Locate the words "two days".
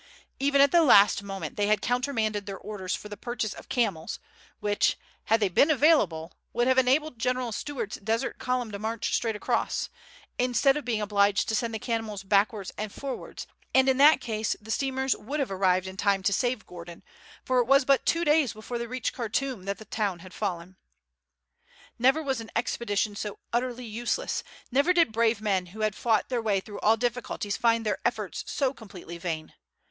18.03-18.53